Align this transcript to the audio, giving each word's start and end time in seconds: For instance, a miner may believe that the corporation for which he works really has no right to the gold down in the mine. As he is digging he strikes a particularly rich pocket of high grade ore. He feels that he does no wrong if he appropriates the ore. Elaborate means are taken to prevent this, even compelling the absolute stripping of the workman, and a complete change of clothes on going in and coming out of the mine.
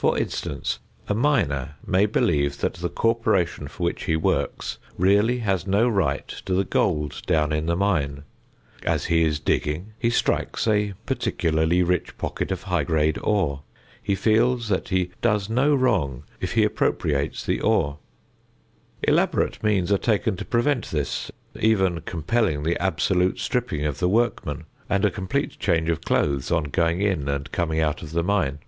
For 0.00 0.16
instance, 0.16 0.78
a 1.08 1.14
miner 1.16 1.74
may 1.84 2.06
believe 2.06 2.58
that 2.60 2.74
the 2.74 2.88
corporation 2.88 3.66
for 3.66 3.82
which 3.82 4.04
he 4.04 4.14
works 4.14 4.78
really 4.96 5.38
has 5.38 5.66
no 5.66 5.88
right 5.88 6.28
to 6.46 6.54
the 6.54 6.62
gold 6.62 7.20
down 7.26 7.50
in 7.52 7.66
the 7.66 7.74
mine. 7.74 8.22
As 8.84 9.06
he 9.06 9.24
is 9.24 9.40
digging 9.40 9.94
he 9.98 10.08
strikes 10.08 10.68
a 10.68 10.94
particularly 11.04 11.82
rich 11.82 12.16
pocket 12.16 12.52
of 12.52 12.62
high 12.62 12.84
grade 12.84 13.18
ore. 13.24 13.64
He 14.00 14.14
feels 14.14 14.68
that 14.68 14.90
he 14.90 15.10
does 15.20 15.50
no 15.50 15.74
wrong 15.74 16.22
if 16.38 16.52
he 16.52 16.62
appropriates 16.62 17.44
the 17.44 17.60
ore. 17.60 17.98
Elaborate 19.02 19.60
means 19.64 19.90
are 19.90 19.98
taken 19.98 20.36
to 20.36 20.44
prevent 20.44 20.92
this, 20.92 21.32
even 21.58 22.02
compelling 22.02 22.62
the 22.62 22.80
absolute 22.80 23.40
stripping 23.40 23.84
of 23.84 23.98
the 23.98 24.08
workman, 24.08 24.66
and 24.88 25.04
a 25.04 25.10
complete 25.10 25.58
change 25.58 25.88
of 25.90 26.02
clothes 26.02 26.52
on 26.52 26.62
going 26.70 27.00
in 27.02 27.28
and 27.28 27.50
coming 27.50 27.80
out 27.80 28.00
of 28.00 28.12
the 28.12 28.22
mine. 28.22 28.60